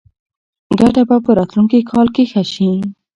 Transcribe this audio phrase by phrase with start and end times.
[0.79, 2.69] ګټه به په راتلونکي کال کې ښه شي.